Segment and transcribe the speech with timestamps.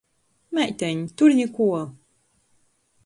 [0.59, 1.85] Meiteņ, tur nikuo.